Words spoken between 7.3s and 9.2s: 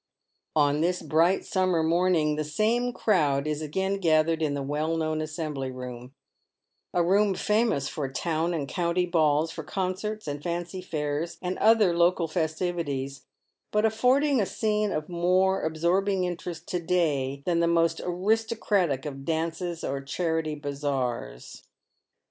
famous for town and county